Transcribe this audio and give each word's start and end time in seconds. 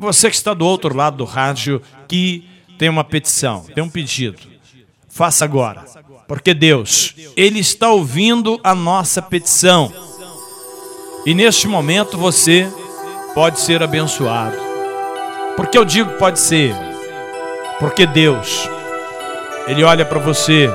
Você 0.00 0.30
que 0.30 0.36
está 0.36 0.54
do 0.54 0.64
outro 0.64 0.96
lado 0.96 1.18
do 1.18 1.24
rádio, 1.24 1.82
que 2.08 2.48
tem 2.78 2.88
uma 2.88 3.04
petição, 3.04 3.66
tem 3.74 3.84
um 3.84 3.88
pedido. 3.90 4.38
Faça 5.10 5.44
agora. 5.44 5.84
Porque 6.26 6.54
Deus, 6.54 7.14
Ele 7.36 7.58
está 7.58 7.90
ouvindo 7.90 8.58
a 8.64 8.74
nossa 8.74 9.20
petição. 9.20 9.92
E 11.26 11.34
neste 11.34 11.68
momento 11.68 12.16
você 12.16 12.66
pode 13.34 13.60
ser 13.60 13.82
abençoado. 13.82 14.56
Porque 15.54 15.76
eu 15.76 15.84
digo 15.84 16.12
pode 16.12 16.38
ser? 16.38 16.74
Porque 17.78 18.06
Deus, 18.06 18.66
Ele 19.66 19.84
olha 19.84 20.06
para 20.06 20.18
você 20.18 20.66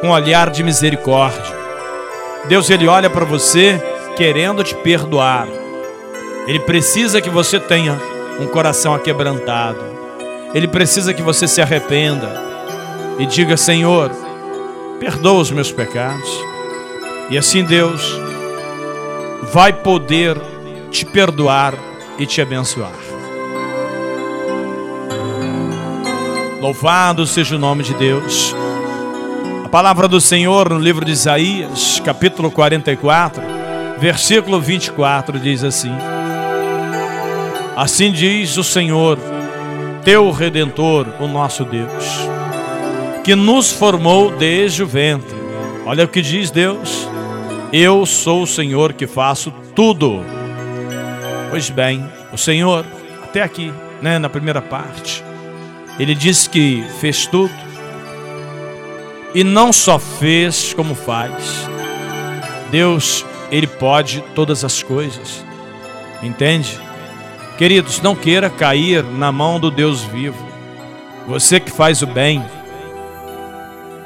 com 0.00 0.08
um 0.08 0.12
olhar 0.12 0.48
de 0.48 0.62
misericórdia. 0.62 1.54
Deus, 2.48 2.70
Ele 2.70 2.88
olha 2.88 3.10
para 3.10 3.26
você 3.26 3.78
querendo 4.16 4.64
te 4.64 4.74
perdoar. 4.76 5.46
Ele 6.46 6.60
precisa 6.60 7.20
que 7.20 7.28
você 7.28 7.60
tenha 7.60 8.00
um 8.40 8.46
coração 8.46 8.94
aquebrantado. 8.94 9.78
Ele 10.54 10.68
precisa 10.68 11.12
que 11.12 11.22
você 11.22 11.46
se 11.46 11.60
arrependa 11.60 12.32
e 13.18 13.26
diga: 13.26 13.56
Senhor, 13.56 14.10
perdoa 14.98 15.40
os 15.40 15.50
meus 15.50 15.72
pecados. 15.72 16.28
E 17.30 17.36
assim 17.36 17.64
Deus 17.64 18.02
vai 19.52 19.72
poder 19.72 20.40
te 20.90 21.04
perdoar 21.04 21.74
e 22.18 22.26
te 22.26 22.40
abençoar. 22.40 22.92
Louvado 26.60 27.26
seja 27.26 27.56
o 27.56 27.58
nome 27.58 27.82
de 27.82 27.94
Deus. 27.94 28.54
A 29.64 29.68
palavra 29.68 30.08
do 30.08 30.20
Senhor 30.20 30.70
no 30.70 30.78
livro 30.78 31.04
de 31.04 31.12
Isaías, 31.12 32.00
capítulo 32.04 32.50
44, 32.50 33.42
versículo 33.98 34.60
24, 34.60 35.38
diz 35.38 35.62
assim: 35.62 35.92
Assim 37.76 38.10
diz 38.10 38.56
o 38.56 38.64
Senhor, 38.64 39.18
teu 40.02 40.30
redentor, 40.30 41.06
o 41.20 41.28
nosso 41.28 41.62
Deus, 41.62 42.06
que 43.22 43.34
nos 43.34 43.70
formou 43.70 44.34
desde 44.34 44.82
o 44.82 44.86
ventre. 44.86 45.36
Olha 45.84 46.06
o 46.06 46.08
que 46.08 46.22
diz 46.22 46.50
Deus: 46.50 47.06
Eu 47.70 48.06
sou 48.06 48.44
o 48.44 48.46
Senhor 48.46 48.94
que 48.94 49.06
faço 49.06 49.52
tudo. 49.74 50.24
Pois 51.50 51.68
bem, 51.68 52.02
o 52.32 52.38
Senhor, 52.38 52.86
até 53.22 53.42
aqui, 53.42 53.70
né, 54.00 54.18
na 54.18 54.30
primeira 54.30 54.62
parte, 54.62 55.22
ele 55.98 56.14
diz 56.14 56.48
que 56.48 56.82
fez 56.98 57.26
tudo. 57.26 57.52
E 59.34 59.44
não 59.44 59.70
só 59.70 59.98
fez 59.98 60.72
como 60.72 60.94
faz. 60.94 61.68
Deus, 62.70 63.22
ele 63.50 63.66
pode 63.66 64.24
todas 64.34 64.64
as 64.64 64.82
coisas. 64.82 65.44
Entende? 66.22 66.85
Queridos, 67.56 68.02
não 68.02 68.14
queira 68.14 68.50
cair 68.50 69.02
na 69.02 69.32
mão 69.32 69.58
do 69.58 69.70
Deus 69.70 70.02
vivo. 70.02 70.44
Você 71.26 71.58
que 71.58 71.70
faz 71.70 72.02
o 72.02 72.06
bem 72.06 72.44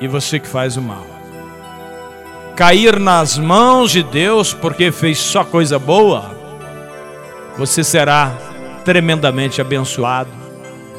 e 0.00 0.06
você 0.06 0.38
que 0.38 0.46
faz 0.46 0.76
o 0.76 0.82
mal. 0.82 1.04
Cair 2.54 3.00
nas 3.00 3.36
mãos 3.36 3.90
de 3.90 4.02
Deus 4.02 4.54
porque 4.54 4.92
fez 4.92 5.18
só 5.18 5.44
coisa 5.44 5.78
boa, 5.78 6.36
você 7.56 7.82
será 7.82 8.32
tremendamente 8.84 9.60
abençoado 9.60 10.30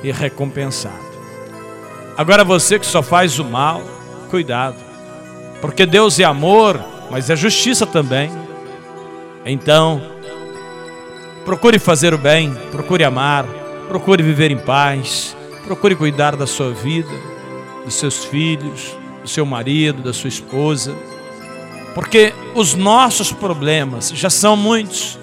e 0.03 0.11
recompensado. 0.11 1.03
Agora 2.17 2.44
você 2.44 2.77
que 2.77 2.86
só 2.86 3.02
faz 3.02 3.39
o 3.39 3.45
mal, 3.45 3.81
cuidado, 4.30 4.77
porque 5.61 5.86
Deus 5.86 6.19
é 6.19 6.23
amor, 6.23 6.80
mas 7.09 7.30
é 7.30 7.36
justiça 7.36 7.86
também. 7.86 8.30
Então, 9.45 10.12
Procure 11.45 11.77
fazer 11.77 12.13
o 12.13 12.17
bem, 12.17 12.53
procure 12.72 13.03
amar, 13.03 13.45
procure 13.88 14.23
viver 14.23 14.49
em 14.49 14.58
paz, 14.58 15.36
procure 15.66 15.95
cuidar 15.95 16.36
da 16.36 16.47
sua 16.47 16.72
vida, 16.72 17.11
dos 17.83 17.95
seus 17.95 18.23
filhos, 18.23 18.95
do 19.22 19.27
seu 19.27 19.45
marido, 19.45 20.02
da 20.02 20.14
sua 20.14 20.30
esposa. 20.30 20.95
Porque 21.93 22.33
os 22.55 22.73
nossos 22.73 23.32
problemas 23.32 24.09
já 24.09 24.30
são 24.30 24.55
muitos. 24.55 25.20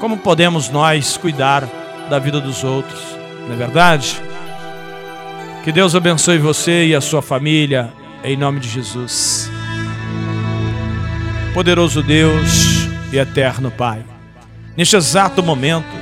Como 0.00 0.18
podemos 0.18 0.68
nós 0.68 1.16
cuidar 1.16 1.68
da 2.10 2.18
vida 2.18 2.40
dos 2.40 2.64
outros? 2.64 3.00
Não 3.46 3.54
é 3.54 3.56
verdade? 3.56 4.20
Que 5.64 5.72
Deus 5.72 5.94
abençoe 5.94 6.38
você 6.38 6.86
e 6.86 6.94
a 6.94 7.00
sua 7.00 7.22
família, 7.22 7.92
em 8.22 8.36
nome 8.36 8.60
de 8.60 8.68
Jesus. 8.68 9.50
Poderoso 11.54 12.02
Deus 12.02 12.86
e 13.12 13.16
eterno 13.16 13.70
Pai. 13.70 14.15
Neste 14.76 14.94
exato 14.94 15.42
momento, 15.42 15.96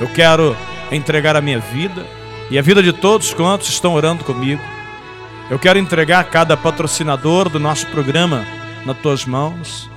eu 0.00 0.08
quero 0.08 0.56
entregar 0.90 1.36
a 1.36 1.40
minha 1.40 1.58
vida 1.58 2.06
e 2.50 2.58
a 2.58 2.62
vida 2.62 2.82
de 2.82 2.92
todos 2.92 3.34
quantos 3.34 3.68
estão 3.68 3.92
orando 3.92 4.24
comigo. 4.24 4.62
Eu 5.50 5.58
quero 5.58 5.78
entregar 5.78 6.24
cada 6.24 6.56
patrocinador 6.56 7.48
do 7.48 7.60
nosso 7.60 7.86
programa 7.88 8.46
nas 8.86 8.96
tuas 8.98 9.26
mãos, 9.26 9.90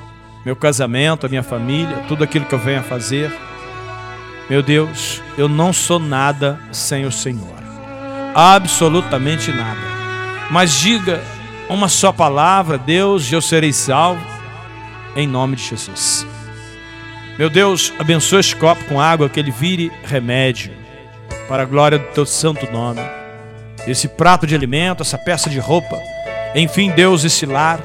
meu 0.46 0.56
casamento, 0.56 1.26
a 1.26 1.30
minha 1.30 1.44
família, 1.44 2.04
tudo 2.08 2.24
aquilo 2.24 2.46
que 2.46 2.54
eu 2.54 2.60
venho 2.60 2.82
a 2.82 2.84
fazer. 2.84 3.32
Meu 4.50 4.62
Deus, 4.62 5.22
eu 5.38 5.48
não 5.48 5.72
sou 5.72 6.00
nada 6.00 6.60
sem 6.72 7.06
o 7.06 7.12
Senhor, 7.12 7.64
absolutamente 8.36 9.52
nada. 9.52 9.80
Mas 10.50 10.74
diga 10.74 11.24
uma 11.70 11.88
só 11.88 12.12
palavra, 12.12 12.78
Deus, 12.78 13.32
e 13.32 13.36
eu 13.36 13.42
serei 13.42 13.72
salvo, 13.72 14.22
em 15.16 15.26
nome 15.26 15.56
de 15.56 15.64
Jesus. 15.64 16.28
Meu 17.38 17.50
Deus, 17.50 17.94
abençoa 17.98 18.40
este 18.40 18.56
copo 18.56 18.84
com 18.86 19.00
água, 19.00 19.30
que 19.30 19.40
ele 19.40 19.52
vire 19.52 19.92
remédio, 20.04 20.72
para 21.48 21.64
a 21.64 21.66
glória 21.66 21.98
do 21.98 22.08
teu 22.08 22.26
santo 22.26 22.72
nome. 22.72 23.02
Esse 23.88 24.08
prato 24.08 24.46
de 24.46 24.54
alimento, 24.54 25.02
essa 25.02 25.18
peça 25.18 25.50
de 25.50 25.58
roupa, 25.58 25.98
enfim, 26.54 26.92
Deus, 26.92 27.24
esse 27.24 27.46
lar, 27.46 27.80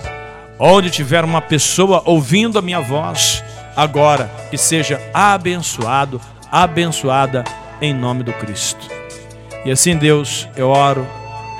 onde 0.59 0.91
tiver 0.91 1.25
uma 1.25 1.41
pessoa 1.41 2.03
ouvindo 2.05 2.59
a 2.59 2.63
minha 2.63 2.81
voz, 2.81 3.43
agora 3.77 4.31
que 4.51 4.59
seja 4.59 5.01
abençoado, 5.15 6.21
abençoada 6.51 7.45
em 7.81 7.95
nome 7.95 8.23
do 8.23 8.33
Cristo. 8.35 8.89
E 9.65 9.71
assim, 9.71 9.97
Deus, 9.97 10.49
eu 10.57 10.69
oro, 10.69 11.07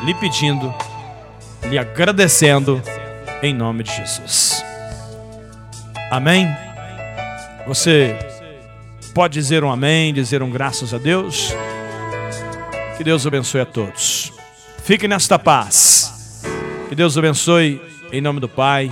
lhe 0.05 0.15
pedindo, 0.15 0.75
lhe 1.65 1.79
agradecendo, 1.79 2.83
em 3.43 3.55
nome 3.55 3.83
de 3.83 3.95
Jesus. 3.95 4.65
Amém. 6.11 6.66
Você 7.67 8.17
pode 9.13 9.35
dizer 9.35 9.65
um 9.65 9.71
amém, 9.71 10.15
dizer 10.15 10.43
um 10.43 10.51
graças 10.51 10.95
a 10.95 10.99
Deus. 10.99 11.53
Que 12.97 13.03
Deus 13.03 13.27
abençoe 13.27 13.61
a 13.61 13.67
todos. 13.67 14.33
Fique 14.85 15.09
nesta 15.09 15.39
paz. 15.39 16.43
Que 16.89 16.95
Deus 16.95 17.19
abençoe 17.19 17.81
em 18.13 18.21
nome 18.21 18.39
do 18.39 18.49
Pai, 18.49 18.91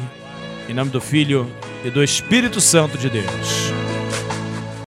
em 0.68 0.74
nome 0.74 0.90
do 0.90 1.00
Filho 1.00 1.50
e 1.84 1.90
do 1.90 2.02
Espírito 2.02 2.60
Santo 2.60 2.98
de 2.98 3.08
Deus. 3.08 3.73